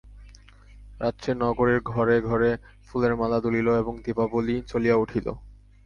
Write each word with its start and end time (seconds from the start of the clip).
রাত্রে 0.99 1.31
নগরের 1.35 1.79
ঘরে 1.91 2.15
ঘরে 2.21 2.51
ফুলের 2.87 3.13
মালা 3.15 3.39
দুলিল 3.39 3.67
এবং 3.81 3.93
দীপাবলী 4.05 4.55
জ্বলিয়া 4.69 4.95
উঠিল। 4.95 5.27